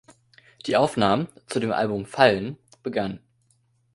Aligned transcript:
Die 0.65 0.77
Aufnahmen 0.77 1.27
zu 1.45 1.59
dem 1.59 1.71
Album 1.71 2.07
"Fallen" 2.07 2.57
begannen. 2.81 3.19